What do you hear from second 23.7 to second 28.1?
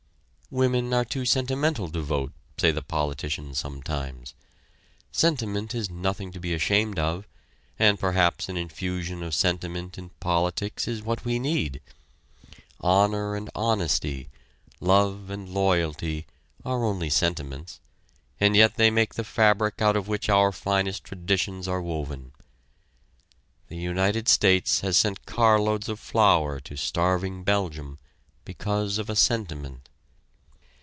United States has sent carloads of flour to starving Belgium